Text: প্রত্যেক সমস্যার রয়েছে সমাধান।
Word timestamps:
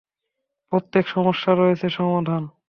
প্রত্যেক 0.71 1.05
সমস্যার 1.07 1.55
রয়েছে 1.57 1.87
সমাধান। 1.89 2.43